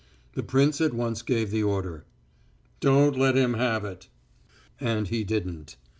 [0.33, 2.05] The prince at once gave the order:
[2.79, 4.07] "Don't let him have it."
[4.79, 5.77] And he didn't.